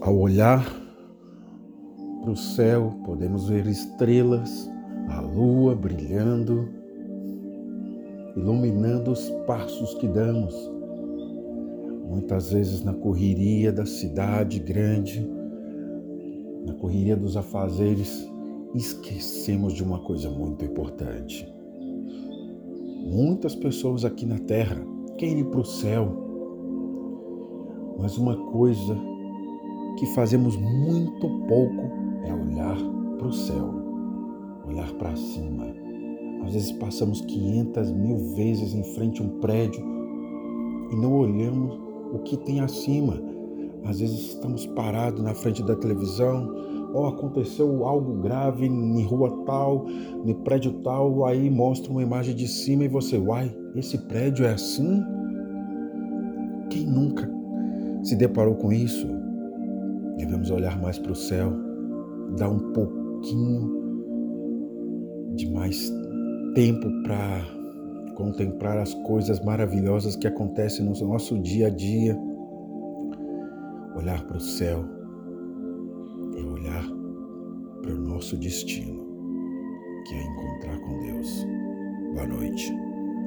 Ao 0.00 0.16
olhar 0.16 0.64
para 2.20 2.30
o 2.30 2.36
céu, 2.36 2.92
podemos 3.04 3.48
ver 3.48 3.66
estrelas, 3.66 4.70
a 5.08 5.20
lua 5.20 5.74
brilhando, 5.74 6.68
iluminando 8.36 9.10
os 9.10 9.30
passos 9.46 9.94
que 9.94 10.06
damos. 10.06 10.54
Muitas 12.08 12.52
vezes 12.52 12.84
na 12.84 12.92
correria 12.92 13.72
da 13.72 13.86
cidade 13.86 14.60
grande, 14.60 15.26
na 16.66 16.74
correria 16.74 17.16
dos 17.16 17.36
afazeres, 17.36 18.30
esquecemos 18.74 19.72
de 19.72 19.82
uma 19.82 20.00
coisa 20.00 20.28
muito 20.28 20.64
importante. 20.64 21.48
Muitas 23.06 23.54
pessoas 23.54 24.04
aqui 24.04 24.26
na 24.26 24.38
terra 24.40 24.76
querem 25.16 25.40
ir 25.40 25.46
para 25.46 25.60
o 25.60 25.64
céu, 25.64 26.08
mas 27.98 28.18
uma 28.18 28.36
coisa 28.36 29.15
que 29.96 30.06
fazemos 30.06 30.56
muito 30.56 31.28
pouco 31.46 31.90
é 32.24 32.32
olhar 32.32 32.76
para 33.18 33.26
o 33.26 33.32
céu, 33.32 33.70
olhar 34.66 34.92
para 34.94 35.16
cima. 35.16 35.66
Às 36.44 36.52
vezes 36.52 36.72
passamos 36.72 37.20
500 37.22 37.90
mil 37.92 38.34
vezes 38.34 38.74
em 38.74 38.84
frente 38.94 39.20
a 39.20 39.24
um 39.24 39.40
prédio 39.40 39.82
e 40.92 40.96
não 40.96 41.12
olhamos 41.12 41.78
o 42.12 42.18
que 42.20 42.36
tem 42.36 42.60
acima. 42.60 43.20
Às 43.84 44.00
vezes 44.00 44.18
estamos 44.28 44.66
parados 44.66 45.22
na 45.22 45.34
frente 45.34 45.62
da 45.62 45.74
televisão, 45.74 46.54
ou 46.92 47.06
aconteceu 47.06 47.84
algo 47.84 48.20
grave 48.20 48.66
em 48.66 49.02
rua 49.02 49.44
tal, 49.44 49.86
no 50.24 50.34
prédio 50.36 50.72
tal, 50.82 51.24
aí 51.24 51.50
mostra 51.50 51.90
uma 51.90 52.02
imagem 52.02 52.34
de 52.34 52.48
cima 52.48 52.84
e 52.84 52.88
você, 52.88 53.18
uai, 53.18 53.54
esse 53.74 53.98
prédio 54.06 54.46
é 54.46 54.52
assim? 54.52 55.02
Quem 56.70 56.86
nunca 56.86 57.30
se 58.02 58.16
deparou 58.16 58.54
com 58.54 58.72
isso? 58.72 59.25
Devemos 60.16 60.50
olhar 60.50 60.80
mais 60.80 60.98
para 60.98 61.12
o 61.12 61.16
céu, 61.16 61.52
dar 62.38 62.48
um 62.48 62.72
pouquinho 62.72 63.76
de 65.34 65.50
mais 65.50 65.92
tempo 66.54 66.90
para 67.02 67.42
contemplar 68.14 68.78
as 68.78 68.94
coisas 68.94 69.40
maravilhosas 69.40 70.16
que 70.16 70.26
acontecem 70.26 70.84
no 70.84 70.92
nosso 71.06 71.38
dia 71.38 71.66
a 71.66 71.70
dia. 71.70 72.18
Olhar 73.94 74.26
para 74.26 74.38
o 74.38 74.40
céu 74.40 74.84
é 76.36 76.42
olhar 76.42 76.84
para 77.82 77.92
o 77.92 77.98
nosso 77.98 78.36
destino, 78.36 79.06
que 80.06 80.14
é 80.14 80.22
encontrar 80.22 80.78
com 80.80 80.98
Deus. 81.00 81.46
Boa 82.14 82.26
noite. 82.26 82.85